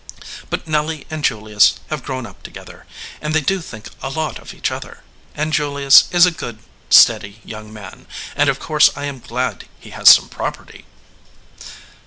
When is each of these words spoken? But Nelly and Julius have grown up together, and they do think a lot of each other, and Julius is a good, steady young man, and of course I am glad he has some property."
But 0.49 0.67
Nelly 0.67 1.05
and 1.11 1.23
Julius 1.23 1.75
have 1.91 2.01
grown 2.01 2.25
up 2.25 2.41
together, 2.41 2.87
and 3.21 3.35
they 3.35 3.39
do 3.41 3.61
think 3.61 3.87
a 4.01 4.09
lot 4.09 4.39
of 4.39 4.51
each 4.51 4.71
other, 4.71 5.03
and 5.35 5.53
Julius 5.53 6.05
is 6.11 6.25
a 6.25 6.31
good, 6.31 6.57
steady 6.89 7.39
young 7.45 7.71
man, 7.71 8.07
and 8.35 8.49
of 8.49 8.57
course 8.59 8.89
I 8.95 9.05
am 9.05 9.19
glad 9.19 9.67
he 9.79 9.91
has 9.91 10.09
some 10.09 10.27
property." 10.27 10.85